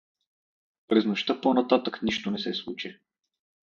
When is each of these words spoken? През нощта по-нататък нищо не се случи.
През 0.87 1.05
нощта 1.05 1.41
по-нататък 1.41 2.01
нищо 2.03 2.31
не 2.31 2.39
се 2.39 2.53
случи. 2.53 2.99